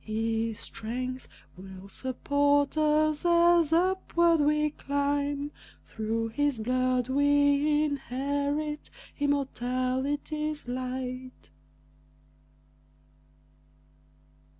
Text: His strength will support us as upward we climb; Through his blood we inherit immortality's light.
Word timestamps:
His 0.03 0.59
strength 0.59 1.27
will 1.55 1.87
support 1.87 2.75
us 2.75 3.23
as 3.23 3.71
upward 3.71 4.39
we 4.39 4.71
climb; 4.71 5.51
Through 5.85 6.29
his 6.29 6.59
blood 6.59 7.07
we 7.07 7.83
inherit 7.85 8.89
immortality's 9.19 10.67
light. 10.67 11.51